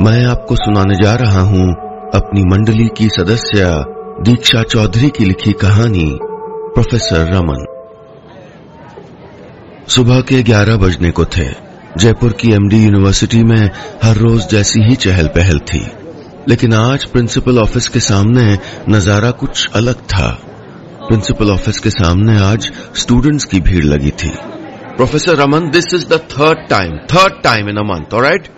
[0.00, 1.72] मैं आपको सुनाने जा रहा हूँ
[2.14, 3.64] अपनी मंडली की सदस्य
[4.20, 6.18] दीक्षा चौधरी की लिखी कहानी,
[6.74, 7.66] प्रोफेसर रमन।
[9.88, 11.44] सुबह के 11 बजने को थे।
[11.98, 13.70] जयपुर की एमडी यूनिवर्सिटी में
[14.02, 15.86] हर रोज जैसी ही चहल पहल थी।
[16.48, 20.38] लेकिन आज प्रिंसिपल ऑफ़िस के सामने नज़ारा कुछ अलग था।
[21.08, 24.32] प्रिंसिपल ऑफ़िस के सामने आज स्टूडेंट्स की भीड़ लगी थी।
[24.96, 28.48] Professor Raman this is the third time third time in a month right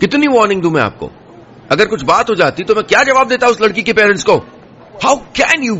[0.00, 1.10] कितनी वार्निंग दू मैं आपको?
[1.72, 4.36] अगर कुछ बात हो जाती तो मैं क्या जवाब देता उस लड़की के पेरेंट्स को?
[5.04, 5.76] हाउ कैन यू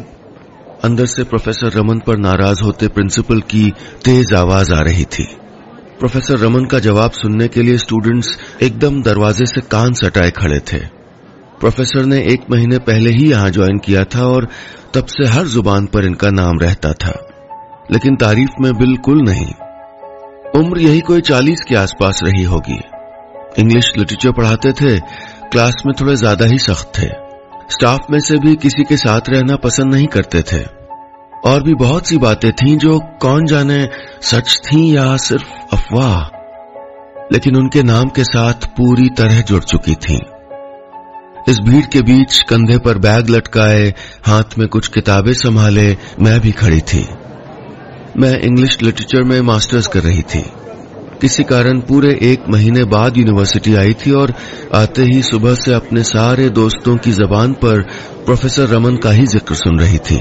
[0.84, 3.72] अंदर से प्रोफेसर रमन पर नाराज़ होते प्रिंसिपल की
[4.04, 5.36] तेज आवाज़ आ रही थी।
[5.98, 10.78] प्रोफेसर रमन का जवाब सुनने के लिए स्टूडेंट्स एकदम दरवाजे से कान सटाए खड़े थे।
[11.60, 14.48] प्रोफेसर ने एक महीने पहले ही यहाँ ज्वाइन किया था और
[14.94, 17.28] तब से हर ज़ुबान पर इनका नाम रहता था।
[17.92, 19.52] लेकिन तारीफ़ में बिल्कुल नहीं।
[20.60, 22.80] उम्र यही कोई चालीस के आसपास रही होगी।
[23.58, 24.98] इंग्लिश लिटरेचर पढ़ाते थे
[25.52, 27.06] क्लास में थोड़े ज़्यादा ही सख्त थे।
[27.70, 30.64] स्टाफ में से भी किसी के साथ रहना पसंद नहीं करते थे।
[31.50, 33.88] और भी बहुत सी बातें थीं जो कौन जाने
[34.22, 36.22] सच थीं या सिर्फ़ अफवाह।
[37.32, 40.20] लेकिन उनके नाम के साथ पूरी तरह जुड़ चुकी थीं।
[41.48, 43.94] इस भीड़ के बीच कंधे पर बैग लटकाए,
[44.26, 47.08] हाथ में कुछ किताबें संभाले, मैं भी खड़ी थी।
[48.16, 50.44] मैं इंग्लिश लिटरेचर में मास्टर्स कर रही थी।
[51.20, 54.32] किसी कारण पूरे एक महीने बाद यूनिवर्सिटी आई थी और
[54.74, 57.82] आते ही सुबह से अपने सारे दोस्तों की जबान पर
[58.24, 60.20] प्रोफेसर रमन का ही ज़िक्र सुन रही थी।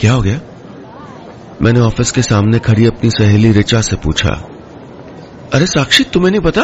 [0.00, 0.40] क्या हो गया?
[1.62, 4.30] मैंने ऑफ़िस के सामने खड़ी अपनी सहेली रिचा से पूछा
[5.54, 6.62] अरे साक्षी तुम्हें नहीं पता?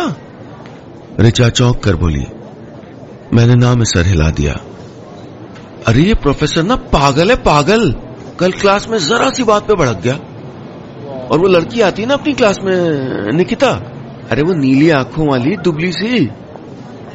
[1.20, 2.25] रिचा चौंक कर बोली
[3.33, 4.53] मैंने नाम सर हिला दिया।
[5.86, 7.91] अरे ये प्रोफेसर ना पागल है पागल।
[8.41, 10.19] कल क्लास में जरा सी बात पे भड़क गया।
[11.30, 13.70] और वो लड़की आती है ना अपनी क्लास में, निकिता।
[14.30, 16.28] अरे वो नीली आँखों वाली, दुबली सी।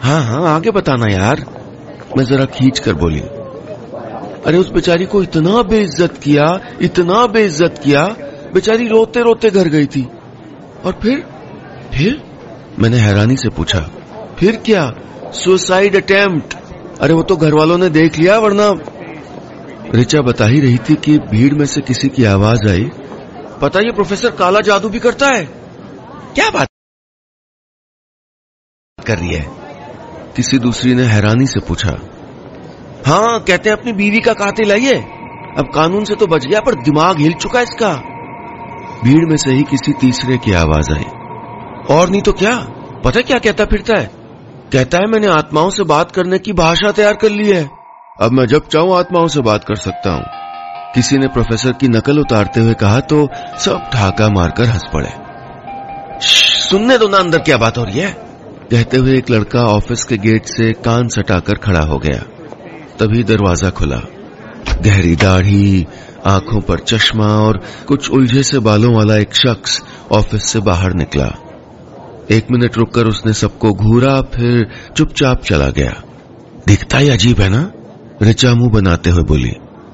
[0.04, 1.46] हाँ हाँ आगे बताना यार।
[2.18, 3.20] मैं जरा खींच कर बोली।
[4.46, 8.04] अरे उस बेचारी को इतना बेइज्जत किया, इतना बेइज्जत किया।
[8.54, 10.08] बेचारी रोते रोते घर गई थी।
[10.86, 11.24] और फिर
[11.94, 12.22] फिर
[12.80, 13.80] मैंने हैरानी से पूछा,
[14.40, 14.92] फिर क्या?
[15.34, 16.54] सुसाइड अटेम्प्ट
[17.02, 18.74] अरे वो तो घर वालों ने देख लिया, वरना
[19.96, 22.90] रिचा बता ही रही थी कि भीड़ में से किसी की आवाज़ आई
[23.62, 25.46] पता ये प्रोफेसर काला जादू भी करता है?
[26.36, 26.68] क्या बात
[29.08, 29.46] कर रही है?
[30.36, 31.90] किसी दूसरी ने हैरानी से पूछा।
[33.08, 34.96] हाँ कहते हैं अपनी बीवी का कातिल ये।
[35.58, 37.94] अब कानून से तो बच गया, पर दिमाग हिल चुका इसका।
[39.04, 41.04] भीड़ में से ही किसी तीसरे की आवाज़ आई।
[41.96, 42.60] और नहीं तो क्या?
[43.06, 44.12] पता क्या कहता फिरता है?
[44.74, 47.70] कहता है, मैंने आत्माओं से बात करने की भाषा तैयार कर ली है।
[48.22, 50.49] अब मैं जब चाहूँ, आत्माओं से बात कर सकता हूँ।
[50.96, 53.30] किसी ने प्रोफेसर की नकल उतारते हुए कहा तो
[53.60, 55.10] सब ठाका मारकर हंस पड़े।
[56.28, 58.12] सुनने दो ना अंदर क्या बात हो रही है?
[58.72, 62.20] कहते हुए एक लड़का ऑफ़िस के गेट से कान सटाकर खड़ा हो गया।
[63.00, 64.02] तभी दरवाज़ा खुला।
[64.82, 65.88] गहरी दाढ़ी,
[66.26, 71.32] आँखों पर चश्मा और कुछ उलझे से बालों वाला एक शख्स ऑफ़िस से बाहर निकला।
[72.32, 76.02] एक मिनट रुककर उसने सबको घूरा, फिर चुपचाप चला गया।
[76.68, 77.72] दिखता ही अजीब है ना?
[78.22, 79.54] रिचा मुँह बनाते हुए बोली।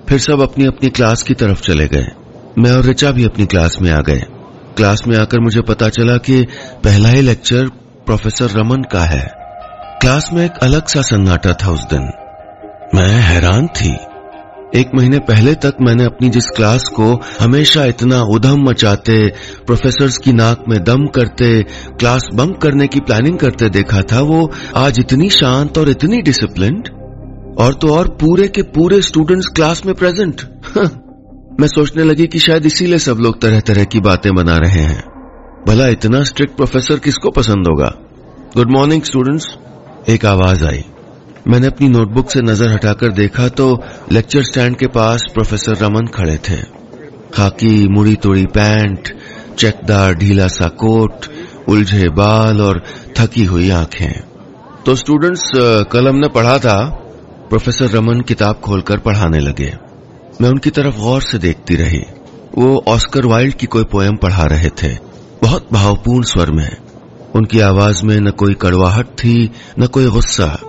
[0.09, 2.07] फिर सब अपनी अपनी क्लास की तरफ़ चले गए।
[2.59, 4.19] मैं और रिचा भी अपनी क्लास में आ गए।
[4.77, 6.43] क्लास में आकर मुझे पता चला कि
[6.83, 7.67] पहला ही लेक्चर
[8.05, 9.31] प्रोफेसर रमन का है।
[10.01, 12.01] क्लास में एक अलग सा सन्नाटा था उस दिन।
[12.95, 13.97] मैं हैरान थी।
[14.75, 19.27] एक महीने पहले तक मैंने अपनी जिस क्लास को हमेशा इतना उधम मचाते
[19.65, 21.63] प्रोफेसर की नाक में दम करते,
[21.99, 26.89] क्लास बंक करने की प्लानिंग करते देखा था, वो आज इतनी शांत और इतनी डिसिप्लिन्ड
[27.57, 30.41] और तो और पूरे के पूरे स्टूडेंट्स क्लास में प्रेजेंट
[31.61, 35.03] मैं सोचने लगी कि शायद इसीलिए सब लोग तरह तरह की बातें बना रहे हैं।
[35.67, 37.91] भला इतना स्ट्रिक्ट प्रोफेसर किसको पसंद होगा?
[38.55, 39.47] गुड मॉर्निंग स्टूडेंट्स
[40.09, 40.83] एक आवाज़ आई।
[41.47, 43.69] मैंने अपनी नोटबुक से नज़र हटाकर देखा तो
[44.11, 46.57] लेक्चर स्टैंड के पास प्रोफेसर रमन खड़े थे।
[47.33, 49.13] खाकी, मुड़ी तोड़ी पैंट,
[49.57, 51.25] चेकदार ढीला सा कोट,
[51.69, 52.83] उलझे बाल और
[53.17, 54.13] थकी हुई आँखें।
[54.85, 55.49] तो स्टूडेंट्स
[55.91, 56.77] कल हमने पढ़ा था
[57.49, 59.73] प्रोफेसर रमन किताब खोलकर पढ़ाने लगे।
[60.41, 62.01] मैं उनकी तरफ़ गौर से देखती रही।
[62.57, 64.97] वो ऑस्कर वाइल्ड की कोई पोयम पढ़ा रहे थे।
[65.41, 66.77] बहुत भावपूर्ण स्वर में।
[67.35, 70.59] उनकी आवाज़ में न कोई कड़वाहट थी, न कोई गुस्सा।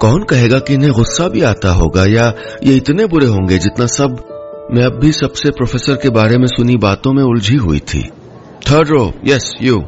[0.00, 2.32] कौन कहेगा कि इन्हें गुस्सा भी आता होगा या
[2.64, 4.10] ये इतने बुरे होंगे जितना सब
[4.72, 8.10] मैं अब भी सबसे प्रोफेसर के बारे में सुनी बातों में उलझी हुई थी।
[8.70, 9.78] Third row yes you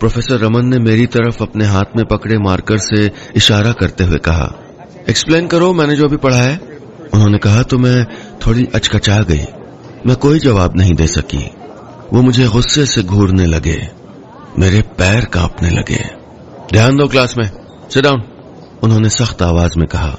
[0.00, 4.59] professor Raman ने मेरी तरफ़ अपने हाथ में पकड़े मार्कर से इशारा करते हुए कहा।
[5.08, 6.60] एक्सप्लेन करो, मैंने जो अभी पढ़ा है।
[7.14, 8.06] उन्होंने कहा तो मैं
[8.46, 9.44] थोड़ी अचकचा गई।
[10.06, 11.50] मैं कोई जवाब नहीं दे सकी।
[12.12, 13.88] वो मुझे गुस्से से घूरने लगे।
[14.58, 16.04] मेरे पैर कांपने लगे।
[16.72, 17.50] ध्यान दो क्लास में।
[17.90, 18.22] सिट डाउन
[18.82, 20.16] उन्होंने सख्त आवाज़ में कहा।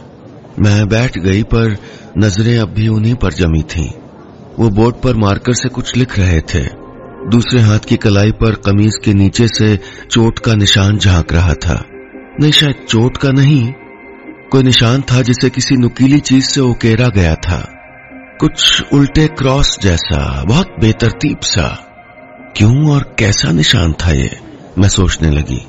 [0.59, 1.77] मैं बैठ गई, पर
[2.17, 3.91] नज़रें अब भी उन्हीं पर जमी थीं।
[4.59, 6.63] वो बोर्ड पर मार्कर से कुछ लिख रहे थे।
[7.29, 9.79] दूसरे हाथ की कलाई पर कमीज के नीचे से
[10.11, 11.83] चोट का निशान झाँक रहा था।
[12.41, 13.73] नहीं, शायद चोट का नहीं।
[14.51, 17.69] कोई निशान था जिसे किसी नुकीली चीज़ से उकेरा गया था।
[18.39, 21.87] कुछ उल्टे क्रॉस जैसा, बहुत बेतरतीब सा।
[22.57, 24.39] क्यों और कैसा निशान था ये?
[24.77, 25.65] मैं सोचने लगी।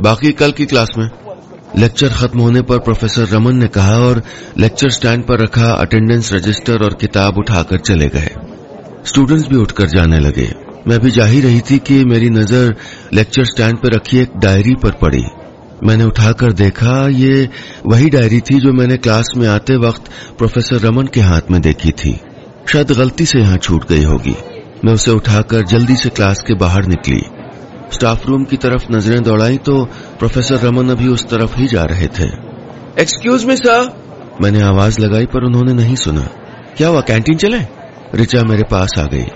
[0.00, 1.10] बाकी कल की क्लास में।
[1.78, 4.22] लेक्चर खत्म होने पर प्रोफेसर रमन ने कहा और
[4.58, 8.30] लेक्चर स्टैंड पर रखा अटेंडेंस रजिस्टर और किताब उठाकर चले गए।
[9.06, 10.52] स्टूडेंट्स भी उठकर जाने लगे।
[10.88, 12.76] मैं भी जा ही रही थी कि मेरी नज़र
[13.12, 15.24] लेक्चर स्टैंड पर रखी एक डायरी पर पड़ी।
[15.84, 17.48] मैंने उठाकर देखा ये
[17.86, 21.90] वही डायरी थी जो मैंने क्लास में आते वक्त प्रोफेसर रमन के हाथ में देखी
[21.90, 22.20] थी।
[22.68, 24.36] शायद गलती से यहाँ छूट गई होगी।
[24.84, 27.20] मैं उसे उठाकर जल्दी से क्लास के बाहर निकली।
[27.92, 29.84] स्टाफ रूम की तरफ़ नज़रें दौड़ाई तो
[30.18, 32.28] प्रोफेसर रमन अभी उस तरफ़ ही जा रहे थे।
[33.02, 33.92] एक्सक्यूज मी सर
[34.42, 36.28] मैंने आवाज़ लगाई पर उन्होंने नहीं सुना।
[36.76, 37.58] क्या हुआ कैंटीन चले?
[38.14, 39.26] रिचा मेरे पास आ गई।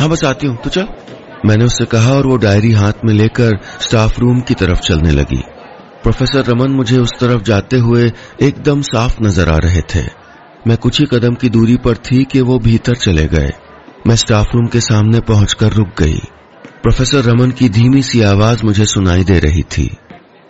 [0.00, 0.88] हाँ बस आती हूँ तो चल।
[1.46, 5.42] मैंने उससे कहा और वो डायरी हाथ में लेकर स्टाफ रूम की तरफ़ चलने लगी।
[6.02, 8.12] प्रोफेसर रमन मुझे उस तरफ़ जाते हुए
[8.42, 10.06] एकदम साफ़ नज़र आ रहे थे।
[10.66, 13.52] मैं कुछ ही कदम की दूरी पर थी कि वो भीतर चले गए।
[14.06, 16.20] मैं स्टाफ रूम के सामने पहुंचकर रुक गई।
[16.82, 19.96] प्रोफेसर रमन की धीमी सी आवाज़ मुझे सुनाई दे रही थी।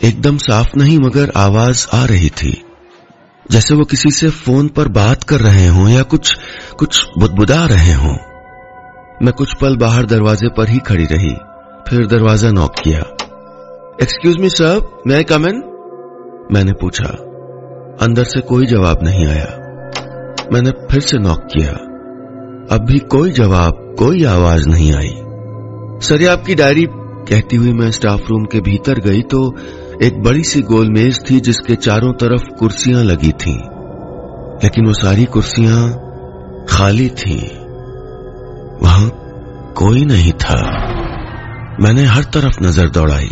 [0.03, 2.65] एकदम साफ़ नहीं, मगर आवाज़ आ रही थी।
[3.51, 6.37] जैसे वो किसी से फ़ोन पर बात कर रहे हों या कुछ
[6.79, 8.17] कुछ बुदबुदा रहे हों।
[9.23, 11.35] मैं कुछ पल बाहर दरवाजे पर ही खड़ी रही।
[11.89, 13.22] फिर दरवाज़ा नॉक किया।
[14.01, 15.57] एक्सक्यूज मी सर मैं कम इन
[16.53, 17.09] मैंने पूछा।
[18.01, 19.49] अंदर से कोई जवाब नहीं आया।
[20.53, 21.73] मैंने फिर से नॉक किया।
[22.77, 25.13] अब भी कोई जवाब कोई आवाज़ नहीं आई।
[26.07, 26.87] सर आपकी डायरी
[27.29, 29.43] कहती हुई मैं स्टाफ रूम के भीतर गई तो
[30.03, 33.59] एक बड़ी सी गोल मेज थी जिसके चारों तरफ़ कुर्सियाँ लगी थीं,
[34.65, 35.85] लेकिन वो सारी कुर्सियाँ
[36.69, 37.41] खाली थीं।
[38.83, 39.11] वहाँ
[39.77, 40.61] कोई नहीं था।
[41.81, 43.31] मैंने हर तरफ़ नज़र दौड़ाई।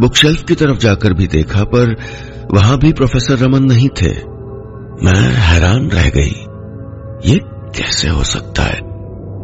[0.00, 1.96] बुकशेल्फ की तरफ़ जाकर भी देखा, पर
[2.54, 4.32] वहाँ भी प्रोफेसर रमन नहीं थे।
[5.04, 6.46] मैं हैरान रह गई।
[7.32, 8.80] ये कैसे हो सकता है?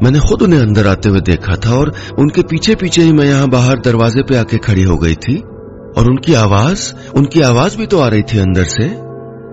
[0.03, 3.49] मैंने खुद उन्हें अंदर आते हुए देखा था और उनके पीछे पीछे ही मैं यहाँ
[3.49, 5.37] बाहर दरवाजे पे आके खड़ी हो गई थी।
[5.97, 8.89] और उनकी आवाज़ उनकी आवाज़ भी तो आ रही थी अंदर से।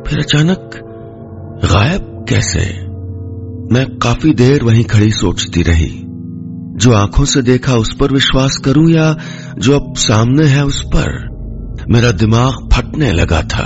[0.07, 0.71] फिर अचानक
[1.65, 2.85] गायब कैसे?
[3.73, 6.04] मैं काफ़ी देर वहीं खड़ी सोचती रही।
[6.75, 9.15] जो आँखों से देखा उस पर विश्वास करूँ या
[9.57, 11.07] जो अब सामने है उस पर?
[11.89, 13.63] मेरा दिमाग फटने लगा था।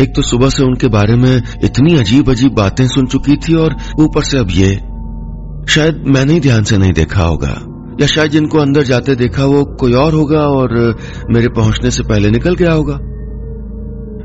[0.00, 3.76] एक तो सुबह से उनके बारे में इतनी अजीब अजीब बातें सुन चुकी थी और
[4.00, 4.72] ऊपर से अब ये।
[5.68, 7.56] शायद मैंने ही ध्यान से नहीं देखा होगा,
[8.00, 10.96] या शायद जिनको अंदर जाते देखा वो कोई और होगा और
[11.30, 12.98] मेरे पहुँचने से पहले निकल गया होगा।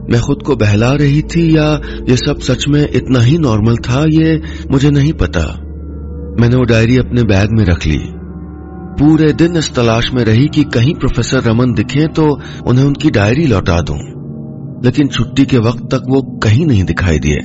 [0.10, 1.72] मैं खुद को बहला रही थी या
[2.10, 4.42] ये सब सच में इतना ही नॉर्मल था, ये
[4.72, 5.65] मुझे नहीं पता।
[6.40, 8.00] मैंने वो डायरी अपने बैग में रख ली।
[9.00, 12.28] पूरे दिन इस तलाश में रही कि कहीं प्रोफेसर रमन दिखे तो
[12.68, 13.98] उन्हें उनकी डायरी लौटा दूँ।
[14.86, 17.38] लेकिन छुट्टी के वक्त तक वो कहीं नहीं दिखाई दिए।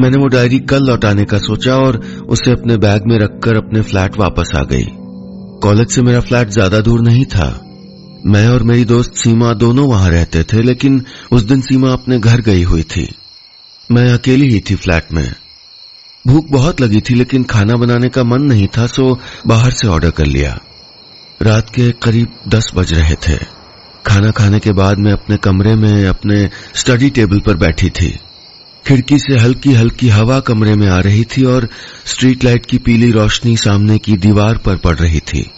[0.00, 1.96] मैंने वो डायरी कल लौटाने का सोचा और
[2.28, 4.86] उसे अपने बैग में रखकर अपने फ्लैट वापस आ गई।
[5.62, 7.48] कॉलेज से मेरा फ्लैट ज़्यादा दूर नहीं था।
[8.26, 12.40] मैं और मेरी दोस्त सीमा दोनों वहाँ रहते थे, लेकिन उस दिन सीमा अपने घर
[12.40, 13.08] गई हुई थी।
[13.90, 15.32] मैं अकेली ही थी फ्लैट में।
[16.26, 20.10] भूख बहुत लगी थी, लेकिन खाना बनाने का मन नहीं था, सो बाहर से ऑर्डर
[20.10, 20.58] कर लिया।
[21.42, 23.36] रात के करीब दस बज रहे थे।
[24.06, 28.18] खाना खाने के बाद मैं अपने कमरे में, अपने स्टडी टेबल पर बैठी थी।
[28.86, 31.68] खिड़की से हल्की हल्की हवा कमरे में आ रही थी और
[32.04, 35.50] स्ट्रीट लाइट की पीली रोशनी सामने की दीवार पर पड़ रही थी।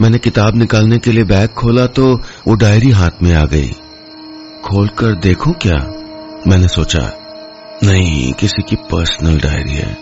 [0.00, 3.68] मैंने किताब निकालने के लिए बैग खोला तो वो डायरी हाथ में आ गई।
[4.64, 5.78] खोलकर देखूँ क्या?
[6.48, 7.00] मैंने सोचा
[7.84, 9.96] नहीं, किसी की पर्सनल डायरी है।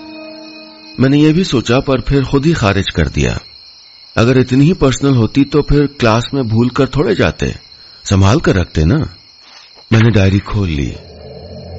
[1.01, 3.39] मैंने ये भी सोचा, पर फिर खुद ही खारिज कर दिया।
[4.17, 7.55] अगर इतनी ही पर्सनल होती तो फिर क्लास में भूल कर थोड़े जाते।
[8.05, 8.97] संभाल कर रखते ना।
[9.93, 10.97] मैंने डायरी खोल ली।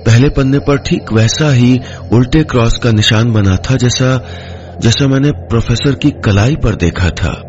[0.05, 1.79] पहले पन्ने पर ठीक वैसा ही
[2.13, 4.27] उल्टे क्रॉस का निशान बना था, जैसा
[4.81, 7.41] जैसा मैंने प्रोफेसर की कलाई पर देखा था।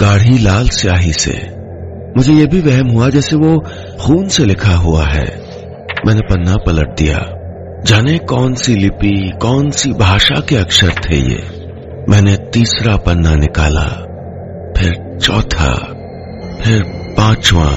[0.00, 1.46] गाढ़ी लाल स्याही से।
[2.16, 3.60] मुझे यह भी वहम हुआ जैसे वो
[4.00, 5.42] खून से लिखा हुआ है।
[6.06, 7.35] मैंने पन्ना पलट दिया।
[7.86, 11.42] जाने कौन सी लिपि, कौन सी भाषा के अक्षर थे ये?
[12.08, 13.84] मैंने तीसरा पन्ना निकाला,
[14.76, 15.74] फिर चौथा,
[16.64, 16.82] फिर
[17.16, 17.68] पांचवा।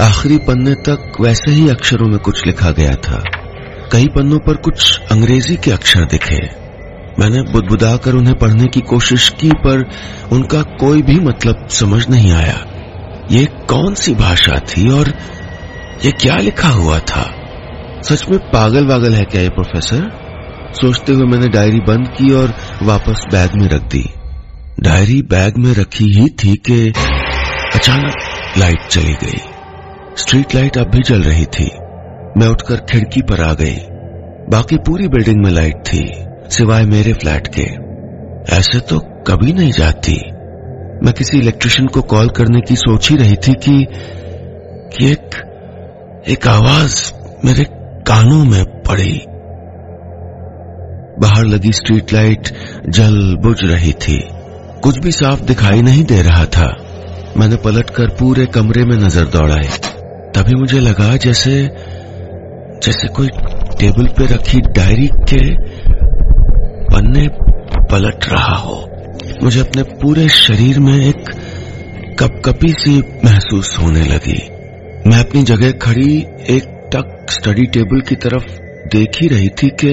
[0.00, 3.22] आखिरी पन्ने तक वैसे ही अक्षरों में कुछ लिखा गया था।
[3.92, 6.50] कई पन्नों पर कुछ अंग्रेज़ी के अक्षर दिखे।
[7.18, 9.90] मैंने बुदबुदा कर उन्हें पढ़ने की कोशिश की, पर
[10.32, 12.66] उनका कोई भी मतलब समझ नहीं आया।
[13.30, 15.08] ये कौन सी भाषा थी और
[16.04, 17.42] ये क्या लिखा हुआ था?
[18.10, 20.26] सच में पागल वागल है क्या ये प्रोफेसर
[20.72, 24.04] सोचते हुए मैंने डायरी बंद की और वापस बैग में रख दी।
[24.80, 26.92] डायरी बैग में रखी ही थी कि
[27.74, 28.12] अचानक
[28.58, 29.40] लाइट चली गई।
[30.16, 31.70] स्ट्रीट लाइट अब भी जल रही थी।
[32.36, 33.76] मैं उठकर खिड़की पर आ गई।
[34.50, 36.14] बाकी पूरी बिल्डिंग में लाइट थी
[36.50, 37.66] सिवाय मेरे फ्लैट के।
[38.56, 40.16] ऐसे तो कभी नहीं जाती।
[41.04, 43.86] मैं किसी इलेक्ट्रिशियन को कॉल करने की सोच ही रही थी कि,
[44.96, 45.30] कि एक
[46.28, 47.12] एक आवाज़
[47.44, 47.75] मेरे
[48.06, 49.24] कानों में पड़ी।
[51.20, 52.48] बाहर लगी स्ट्रीट लाइट
[52.88, 54.18] जल बुझ रही थी।
[54.82, 56.66] कुछ भी साफ़ दिखाई नहीं दे रहा था।
[57.36, 59.68] मैंने पलटकर पूरे कमरे में नज़र दौड़ाई।
[60.34, 61.62] तभी मुझे लगा जैसे
[62.82, 63.28] जैसे कोई
[63.80, 65.54] टेबल पे रखी डायरी के
[66.94, 67.28] पन्ने
[67.90, 68.90] पलट रहा हो।
[69.42, 71.30] मुझे अपने पूरे शरीर में एक
[72.18, 74.48] कपकपी सी महसूस होने लगी।
[75.06, 76.75] मैं अपनी जगह खड़ी एक
[77.30, 78.44] स्टडी टेबल की तरफ़
[78.88, 79.92] देख ही रही थी कि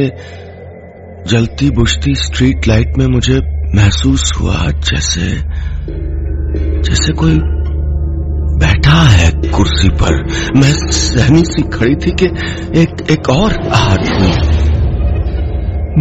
[1.28, 3.40] जलती बुझती स्ट्रीट लाइट में मुझे
[3.76, 5.30] महसूस हुआ जैसे
[6.82, 7.40] जैसे कोई
[8.60, 10.18] बैठा है कुर्सी पर।
[10.58, 12.26] मैं सहमी सी खड़ी थी कि
[12.82, 14.32] एक एक और आदमी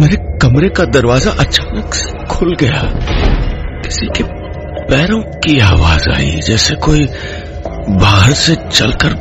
[0.01, 2.81] मेरे कमरे का दरवाज़ा अचानक से खुल गया।
[3.83, 4.23] किसी के
[4.87, 7.05] पैरों की आवाज़ आई, जैसे कोई
[7.99, 9.13] बाहर से चलकर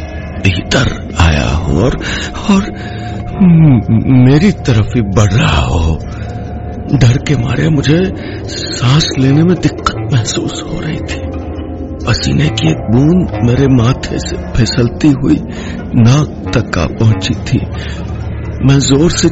[0.44, 1.96] भीतर आया हो और
[2.50, 2.70] और
[4.26, 5.98] मेरी तरफ़ ही बढ़ रहा हो।
[6.92, 7.98] डर के मारे मुझे
[8.48, 11.20] सांस लेने में दिक्कत महसूस हो रही थी।
[12.06, 15.36] पसीने की एक बूंद मेरे माथे से फिसलती हुई
[15.96, 17.60] नाक तक आ पहुँची थी।
[18.66, 19.28] मैं ज़ोर से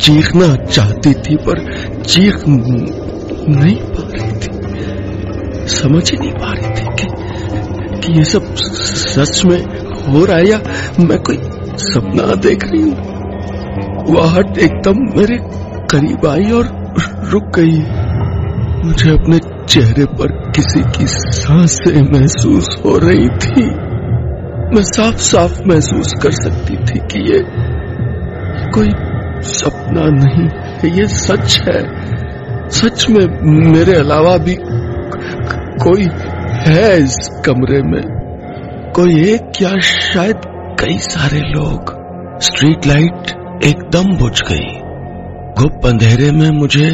[0.00, 1.60] चीखना चाहती थी पर
[2.02, 7.06] चीख नहीं पा रही थी। समझ ही नहीं पा रही थी कि,
[8.00, 10.58] कि ये सब सच में हो रहा है या
[11.00, 11.38] मैं कोई
[11.76, 13.20] सपना देख रही हूँ?
[14.20, 15.38] आहट एकदम मेरे
[15.90, 18.10] करीब आई और रुक गई।
[18.86, 23.66] मुझे अपने चेहरे पर किसी की साँसें महसूस हो रही थी।
[24.74, 27.44] मैं साफ़ साफ़ महसूस कर सकती थी कि ये
[28.70, 28.88] कोई
[29.42, 32.10] सपना नहीं है, ये सच है।
[32.68, 33.26] सच में
[33.70, 34.56] मेरे अलावा भी
[35.82, 36.08] कोई
[36.66, 38.19] है इस कमरे में?
[38.94, 40.40] कोई एक या शायद
[40.80, 41.90] कई सारे लोग
[42.42, 43.30] स्ट्रीट लाइट
[43.64, 44.70] एकदम बुझ गई।
[45.54, 46.88] गुप्त अंधेरे में मुझे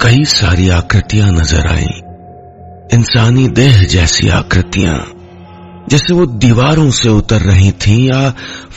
[0.00, 1.86] कई सारी आकृतियाँ नज़र आई।
[2.94, 4.96] इंसानी देह जैसी आकृतियाँ,
[5.88, 8.30] जैसे वो दीवारों से उतर रही थीं या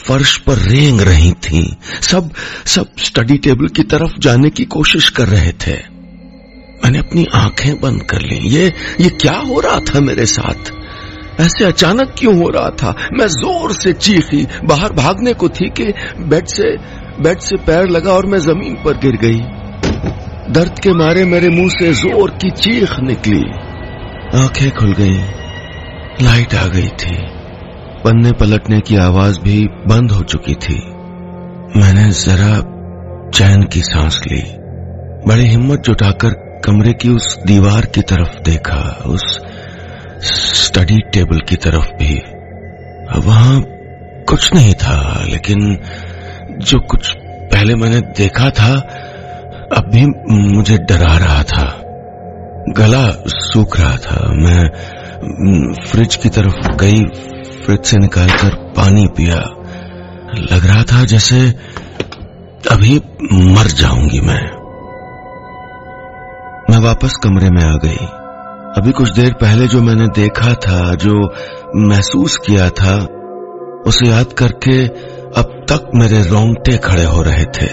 [0.07, 1.65] फर्श पर रेंग रही थीं।
[2.01, 2.29] सब
[2.65, 5.75] सब स्टडी टेबल की तरफ़ जाने की कोशिश कर रहे थे।
[6.83, 10.71] मैंने अपनी आँखें बंद कर ली। ये ये क्या हो रहा था मेरे साथ?
[11.39, 12.95] ऐसे अचानक क्यों हो रहा था?
[13.13, 16.77] मैं ज़ोर से चीखी बाहर भागने को थी कि बेड से
[17.23, 19.39] बेड से पैर लगा और मैं ज़मीन पर गिर गई।
[20.53, 23.43] दर्द के मारे मेरे मुँह से ज़ोर की चीख निकली।
[24.39, 25.23] आँखें खुल गईं,
[26.21, 27.15] लाइट आ गई थी।
[28.03, 30.75] पन्ने पलटने की आवाज़ भी बंद हो चुकी थी।
[31.79, 32.55] मैंने जरा
[33.29, 34.41] चैन की सांस ली।
[35.27, 39.39] बड़ी हिम्मत जुटाकर कमरे की उस दीवार की तरफ़ देखा उस
[40.73, 42.21] स्टडी टेबल की तरफ़ भी।
[43.27, 43.63] वहाँ
[44.29, 45.79] कुछ नहीं था, लेकिन
[46.51, 48.79] जो कुछ पहले मैंने देखा था,
[49.77, 50.05] अब भी
[50.55, 51.81] मुझे डरा रहा था।
[52.77, 54.69] गला सूख रहा था। मैं
[55.85, 57.03] फ्रिज की तरफ़ गई,
[57.65, 59.39] फ्रिज से निकालकर पानी पिया।
[60.35, 61.49] लग रहा था जैसे
[62.71, 63.01] अभी
[63.33, 64.43] मर जाऊँगी मैं।
[66.69, 68.22] मैं वापस कमरे में आ गई।
[68.77, 71.33] अभी कुछ देर पहले जो मैंने देखा था, जो
[71.75, 73.07] महसूस किया था,
[73.87, 74.85] उसे याद करके
[75.37, 77.67] अब तक मेरे रोंगटे खड़े हो रहे थे।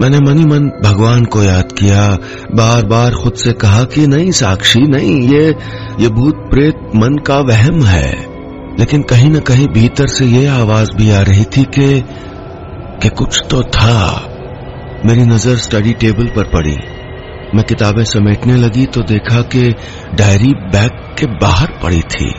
[0.00, 2.18] मैंने मनी मन भगवान को याद किया
[2.54, 5.56] बार बार खुद से कहा कि नहीं साक्षी, नहीं, ये
[6.00, 8.26] ये भूत प्रेत मन का वहम है।
[8.78, 12.04] लेकिन कहीं न कहीं भीतर से ये आवाज़ भी आ रही थी कि
[13.02, 14.28] कि कुछ तो था।
[15.06, 16.76] मेरी नज़र स्टडी टेबल पर पड़ी।
[17.56, 19.74] मैं किताबें समेटने लगी तो देखा कि
[20.14, 22.30] डायरी बैग के बाहर पड़ी थी।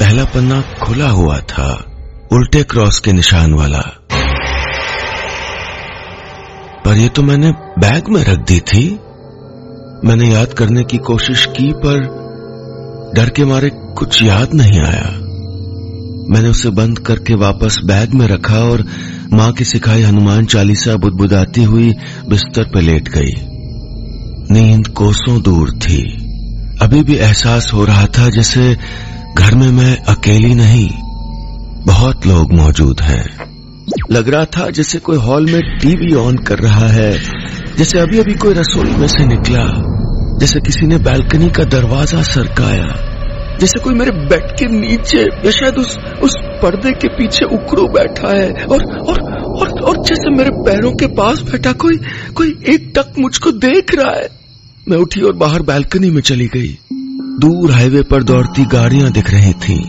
[0.00, 1.84] पहला पन्ना खुला हुआ था,
[2.32, 3.80] उल्टे क्रॉस के निशान वाला।
[6.84, 9.00] पर ये तो मैंने बैग में रख दी थी।
[10.04, 11.98] मैंने याद करने की कोशिश की, पर
[13.16, 15.10] डर के मारे कुछ याद नहीं आया।
[16.30, 18.84] मैंने उसे बंद करके वापस बैग में रखा और
[19.32, 21.94] माँ की सिखाई हनुमान चालीसा बुदबुदाती हुई
[22.28, 23.57] बिस्तर पर लेट गई।
[24.50, 26.02] नींद कोसों दूर थी।
[26.82, 28.74] अभी भी एहसास हो रहा था जैसे
[29.38, 30.88] घर में मैं अकेली नहीं
[31.86, 33.24] बहुत लोग मौजूद हैं।
[34.12, 37.12] लग रहा था जैसे कोई हॉल में टीवी ऑन कर रहा है
[37.76, 39.66] जैसे अभी अभी कोई रसोई में से निकला
[40.40, 42.88] जैसे किसी ने बालकनी का दरवाज़ा सरकाया
[43.60, 48.36] जैसे कोई मेरे बेड के नीचे या शायद उस उस पर्दे के पीछे उखड़ू बैठा
[48.36, 49.20] है और और
[49.58, 51.96] और, और जैसे मेरे पैरों के पास बैठा कोई
[52.34, 54.37] कोई एक टक मुझको देख रहा है।
[54.88, 56.68] मैं उठी और बाहर बालकनी में चली गई।
[57.40, 59.80] दूर हाईवे पर दौड़ती गाड़ियाँ दिख रही थीं।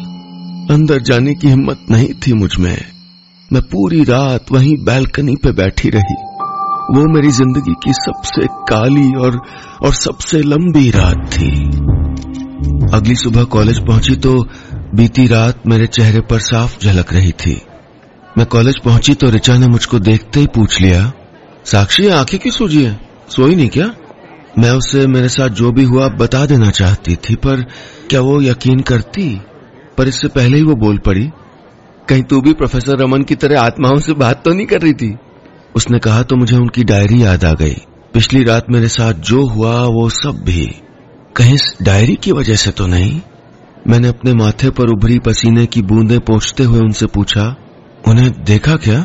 [0.71, 2.77] अंदर जाने की हिम्मत नहीं थी मुझमें।
[3.53, 6.15] मैं पूरी रात वहीं बालकनी पे बैठी रही।
[6.95, 9.39] वो मेरी ज़िंदगी की सबसे काली और
[9.85, 11.49] और सबसे लंबी रात थी।
[12.93, 14.35] अगली सुबह कॉलेज पहुँची तो
[14.95, 17.61] बीती रात मेरे चेहरे पर साफ़ झलक रही थी।
[18.37, 21.11] मैं कॉलेज पहुँची तो रिचा ने मुझको देखते ही पूछ लिया,
[21.65, 22.99] साक्षी, आँखें क्यों सूझी है?
[23.29, 23.91] सोई नहीं क्या?
[24.57, 27.61] मैं उसे मेरे साथ जो भी हुआ बता देना चाहती थी, पर
[28.09, 29.41] क्या वो यकीन करती?
[29.97, 31.29] पर इससे पहले ही वो बोल पड़ी,
[32.09, 35.17] कहीं तू भी प्रोफेसर रमन की तरह आत्माओं से बात तो नहीं कर रही थी?
[35.75, 37.75] उसने कहा तो मुझे उनकी डायरी याद आ गई।
[38.13, 40.65] पिछली रात मेरे साथ जो हुआ, वो सब भी।
[41.35, 43.21] कहीं डायरी की वजह से तो नहीं?
[43.87, 47.55] मैंने अपने माथे पर उभरी पसीने की बूंदें पोछते हुए उनसे पूछा,
[48.07, 49.01] उन्हें देखा क्या?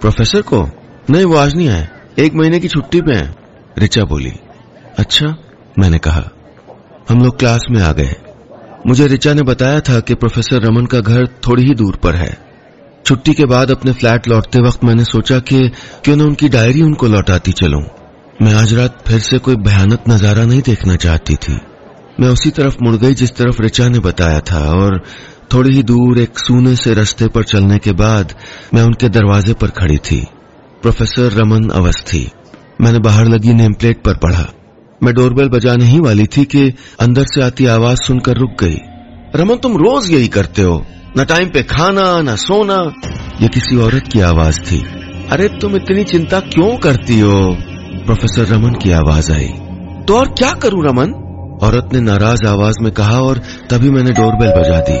[0.00, 0.68] प्रोफेसर को?
[1.10, 3.34] नहीं, वो आज नहीं आए। एक महीने की छुट्टी पे हैं,
[3.78, 4.32] रिचा बोली।
[5.00, 5.26] अच्छा
[5.78, 6.22] मैंने कहा,
[7.08, 8.14] हम लोग क्लास में आ गए
[8.86, 12.30] मुझे रिचा ने बताया था कि प्रोफेसर रमन का घर थोड़ी ही दूर पर है।
[13.06, 15.60] छुट्टी के बाद अपने फ्लैट लौटते वक्त मैंने सोचा कि
[16.04, 17.82] क्यों न उनकी डायरी उनको लौटाती चलूँ।
[18.42, 21.58] मैं आज रात फिर से कोई भयानक नज़ारा नहीं देखना चाहती थी।
[22.20, 25.02] मैं उसी तरफ़ मुड़ गई जिस तरफ़ रिचा ने बताया था और
[25.54, 28.34] थोड़ी ही दूर एक सूने से रास्ते पर चलने के बाद
[28.74, 30.24] मैं उनके दरवाजे पर खड़ी थी।
[30.82, 32.30] प्रोफेसर रमन अवस्थी।
[32.80, 34.46] मैंने बाहर लगी नेम प्लेट पर पढ़ा।
[35.02, 38.76] मैं डोरबेल बजाने ही वाली थी कि अंदर से आती आवाज़ सुनकर रुक गई।
[39.36, 40.86] रमन, तुम रोज यही करते हो।
[41.18, 42.92] न टाइम पे खाना, न सोना।
[43.42, 44.78] ये किसी औरत की आवाज़ थी।
[45.30, 47.56] अरे, तुम इतनी चिंता क्यों करती हो?
[48.06, 49.48] प्रोफेसर रमन की आवाज़ आई।
[50.08, 51.10] तो और क्या करूँ रमन?
[51.62, 53.38] औरत ने नाराज़ आवाज़ में कहा और
[53.70, 54.98] तभी मैंने डोरबेल बजा दी।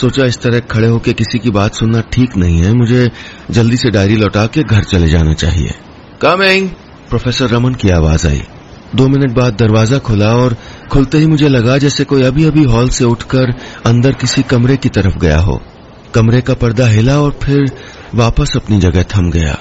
[0.00, 3.10] सोचा इस तरह खड़े होकर किसी की बात सुनना ठीक नहीं है। मुझे
[3.50, 5.74] जल्दी से डायरी लौटा के घर चले जाना चाहिए।
[6.20, 6.68] कमिंग!
[7.08, 8.42] प्रोफेसर रमन की आवाज़ आई।
[8.96, 10.56] दो मिनट बाद दरवाज़ा खुला और
[10.90, 13.54] खुलते ही मुझे लगा जैसे कोई अभी अभी हॉल से उठकर
[13.86, 15.62] अंदर किसी कमरे की तरफ़ गया हो।
[16.14, 17.72] कमरे का पर्दा हिला और फिर
[18.14, 19.58] वापस अपनी जगह थम गया।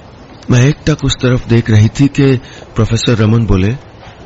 [0.52, 2.38] मैं एक तक उस तरफ़ देख रही थी कि
[2.76, 3.76] प्रोफेसर रमन बोले,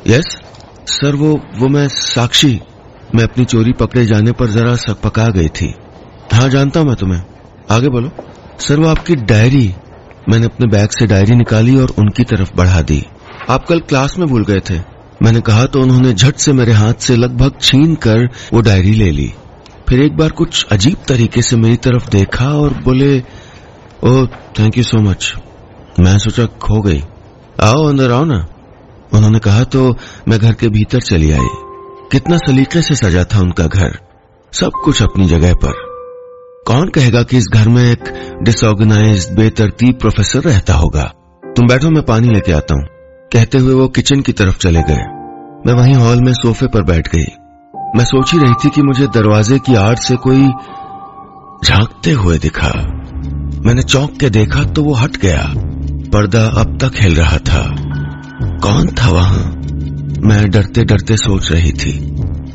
[0.06, 0.38] यस,
[0.86, 2.60] सर, वो वो मैं, साक्षी।
[3.14, 5.74] मैं अपनी चोरी पकड़े जाने पर जरा सकपका गई थी।
[6.32, 7.22] हाँ जानता हूँ मैं तुम्हें।
[7.70, 8.10] आगे बोलो।
[8.60, 9.74] सर, वो आपकी डायरी।
[10.28, 13.06] मैंने अपने बैग से डायरी निकाली और उनकी तरफ़ बढ़ा दी।
[13.50, 16.94] आप कल क्लास में भूल गए थे। मैंने कहा तो उन्होंने झट से मेरे हाथ
[17.00, 19.32] से लगभग छीन कर वो डायरी ले ली।
[19.88, 23.18] फिर एक बार कुछ अजीब तरीके से मेरी तरफ़ देखा और बोले,
[24.04, 24.26] oh
[24.58, 25.34] thank you so much
[26.00, 27.02] मैं सोचा, खो गई।
[27.60, 28.46] आओ, अंदर आओ ना।
[29.14, 29.94] उन्होंने कहा तो
[30.28, 31.48] मैं घर के भीतर चली आई।
[32.12, 33.98] कितना सलीके से सजा था उनका घर,
[34.52, 35.84] सब कुछ अपनी जगह पर।
[36.66, 41.04] कौन कहेगा कि इस घर में एक डिसऑर्गेनाइज बेतरतीब प्रोफेसर रहता होगा?
[41.44, 42.95] तुम बैठो, मैं पानी लेके आता हूँ।
[43.32, 45.04] कहते हुए वो किचन की तरफ़ चले गए।
[45.66, 47.24] मैं वहीं हॉल में सोफे पर बैठ गई।
[47.96, 50.48] मैं सोच ही रही थी कि मुझे दरवाजे की आड़ से कोई
[51.64, 52.68] झांकते हुए दिखा।
[53.64, 55.52] मैंने चौंक के देखा तो वो हट गया।
[56.12, 57.76] पर्दा अब तक हिल रहा था।
[58.42, 59.38] कौन था वहाँ?
[60.22, 61.92] मैं डरते डरते सोच रही थी।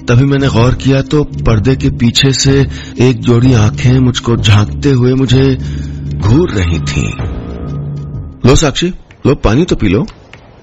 [0.10, 2.68] तभी मैंने गौर किया तो पर्दे के पीछे से
[3.00, 5.58] एक जोड़ी आँखें मुझको झांकते हुए मुझे
[6.16, 7.14] घूर रही थीं।
[8.46, 8.94] लो साक्षी,
[9.28, 10.06] लो, पानी तो पी लो।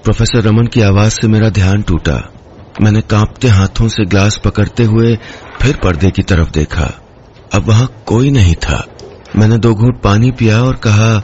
[0.03, 2.33] प्रोफेसर रमन की आवाज़ से मेरा ध्यान टूटा।
[2.81, 5.15] मैंने कांपते हाथों से ग्लास पकड़ते हुए
[5.61, 6.91] फिर पर्दे की तरफ़ देखा।
[7.53, 8.87] अब वहाँ कोई नहीं था।
[9.35, 11.19] मैंने दो घूट पानी पिया और कहा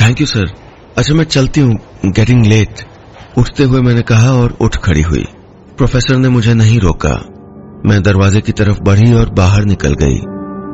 [0.00, 0.52] थैंक यू सर
[0.98, 2.80] अच्छा मैं चलती हूँ। गेटिंग लेट
[3.38, 5.24] उठते हुए मैंने कहा और उठ खड़ी हुई।
[5.76, 7.14] प्रोफेसर ने मुझे नहीं रोका।
[7.86, 10.18] मैं दरवाजे की तरफ़ बढ़ी और बाहर निकल गई।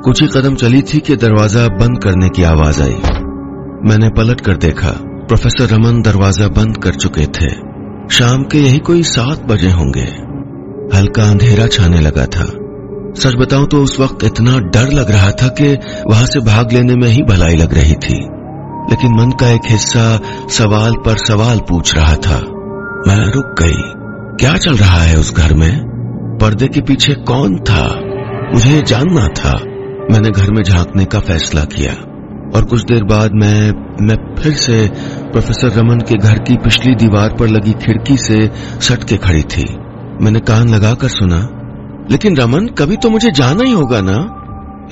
[0.05, 2.97] कुछ ही कदम चली थी कि दरवाज़ा बंद करने की आवाज़ आई।
[3.85, 7.51] मैंने पलट कर देखा। प्रोफेसर रमन दरवाज़ा बंद कर चुके थे।
[8.11, 10.05] शाम के यही कोई सात बजे होंगे।
[10.97, 12.45] हल्का अंधेरा छाने लगा था।
[13.21, 15.79] सच बताऊँ तो उस वक्त इतना डर लग रहा था कि
[16.11, 18.15] वहाँ से भाग लेने में ही भलाई लग रही थी।
[18.91, 22.39] लेकिन मन का एक हिस्सा सवाल पर सवाल पूछ रहा था।
[23.09, 23.93] मैं रुक गई।
[24.37, 25.79] क्या चल रहा है उस घर में?
[26.43, 28.01] पर्दे के पीछे कौन था?
[28.55, 29.53] मुझे जानना था।
[30.11, 31.93] मैंने घर में झांकने का फैसला किया।
[32.55, 34.91] और कुछ देर बाद मैं मैं फिर से
[35.37, 39.65] प्रोफेसर रमन के घर की पिछली दीवार पर लगी खिड़की से सट के खड़ी थी।
[40.23, 41.49] मैंने कान लगाकर सुना
[42.11, 44.17] लेकिन रमन कभी तो मुझे जाना ही होगा ना?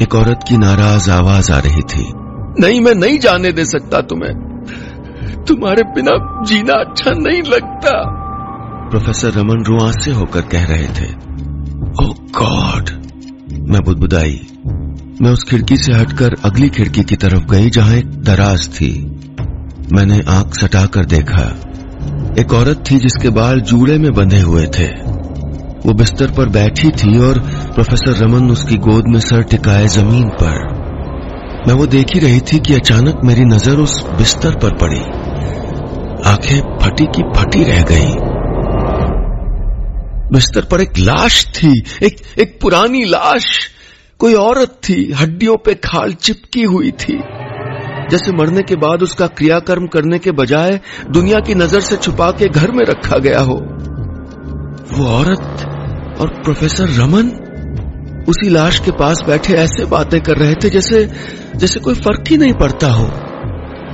[0.02, 2.12] एक औरत की नाराज़ आवाज़ आ रही थी।
[2.60, 4.34] नहीं मैं नहीं जाने दे सकता तुम्हें।
[5.48, 8.04] तुम्हारे बिना जीना अच्छा नहीं लगता।
[8.90, 11.12] प्रोफेसर रमन रुआ से होकर कह रहे थे
[12.04, 12.90] ओ गॉड
[13.70, 14.40] मैं बुदबुदाई।
[15.22, 19.13] मैं उस खिड़की से हटकर अगली खिड़की की तरफ़ गई जहाँ एक दराज थी।
[19.92, 21.42] मैंने आँख सटाकर देखा।
[22.40, 24.86] एक औरत थी जिसके बाल जूड़े में बंधे हुए थे।
[25.86, 27.38] वो बिस्तर पर बैठी थी और
[27.74, 30.62] प्रोफेसर रमन उसकी गोद में सर टिकाए ज़मीन पर।
[31.68, 35.00] मैं वो देख ही रही थी कि अचानक मेरी नज़र उस बिस्तर पर पड़ी।
[36.30, 38.14] आँखें फटी की फटी रह गई।
[40.32, 43.70] बिस्तर पर एक लाश थी, एक एक पुरानी लाश।
[44.18, 47.18] कोई औरत थी, हड्डियों पे खाल चिपकी हुई थी।
[48.10, 52.48] जैसे मरने के बाद उसका क्रियाकर्म करने के बजाय दुनिया की नज़र से छुपा के
[52.48, 53.54] घर में रखा गया हो।
[54.92, 55.66] वो औरत
[56.20, 57.30] और प्रोफेसर रमन
[58.28, 61.10] उसी लाश के पास बैठे ऐसे बातें कर रहे थे जैसे
[61.56, 63.08] जैसे कोई फ़र्क ही नहीं पड़ता हो।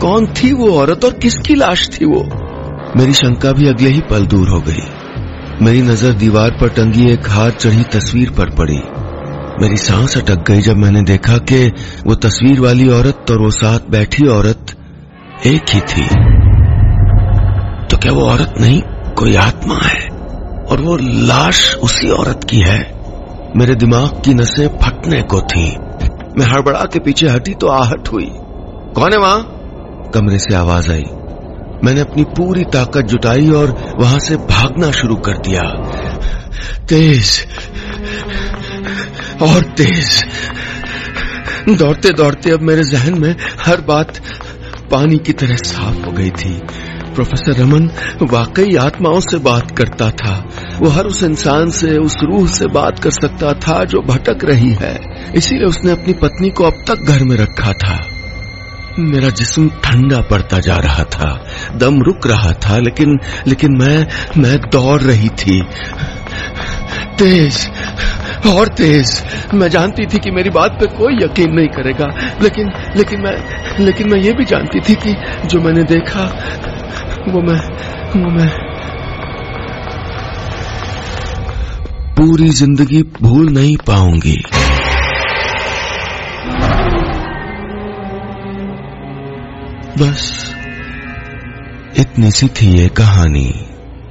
[0.01, 2.23] कौन थी वो औरत और किसकी लाश थी वो?
[2.97, 4.83] मेरी शंका भी अगले ही पल दूर हो गई।
[5.63, 8.81] मेरी नज़र दीवार पर टंगी एक हाथ चढ़ी तस्वीर पर पड़ी।
[9.63, 11.73] मेरी सांस अटक गई जब मैंने देखा कि
[12.07, 14.67] वो तस्वीर वाली औरत और वो साथ बैठी औरत
[15.47, 16.07] एक ही थी।
[17.87, 18.83] तो क्या वो औरत नहीं,
[19.19, 20.09] कोई आत्मा है?
[20.71, 23.01] और वो लाश उसी औरत की है।
[23.57, 25.77] मेरे दिमाग की नसें फटने को थी।
[26.39, 28.31] मैं हड़बड़ा के पीछे हटी तो आहट हुई।
[28.95, 29.43] कौन है वहाँ?
[30.15, 31.05] कमरे से आवाज़ आई।
[31.85, 35.63] मैंने अपनी पूरी ताकत जुटाई और वहाँ से भागना शुरू कर दिया।
[36.89, 37.47] तेज
[39.43, 40.25] और तेज
[41.69, 44.21] दौड़ते दौड़ते अब मेरे जहन में हर बात
[44.91, 46.61] पानी की तरह साफ़ हो गई थी।
[47.15, 47.91] प्रोफेसर रमन
[48.23, 50.49] वाकई आत्माओं से बात करता था।
[50.81, 54.73] वो हर उस इंसान से, उस रूह से बात कर सकता था जो भटक रही
[54.73, 55.01] है।
[55.35, 58.07] इसीलिए उसने अपनी पत्नी को अब तक घर में रखा था।
[58.99, 61.45] मेरा जिस्म ठंडा पड़ता जा रहा था।
[61.77, 64.07] दम रुक रहा था, लेकिन लेकिन मैं
[64.39, 65.63] मैं दौड़ रही थी।
[67.19, 67.71] तेज
[68.49, 69.11] और तेज।
[69.55, 72.07] मैं जानती थी कि मेरी बात पे कोई यकीन नहीं करेगा,
[72.43, 73.37] लेकिन लेकिन मैं
[73.81, 75.15] लेकिन मैं ये भी जानती थी कि
[75.47, 76.25] जो मैंने देखा,
[77.29, 77.61] वो मैं
[78.15, 78.49] वो मैं।
[82.17, 84.37] पूरी ज़िंदगी भूल नहीं पाऊँगी।
[89.99, 90.55] बस,
[91.99, 93.70] इतनी सी थी ये कहानी।